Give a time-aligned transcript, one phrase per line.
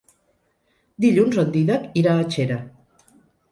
[1.05, 2.61] Dilluns en Dídac irà a Xera.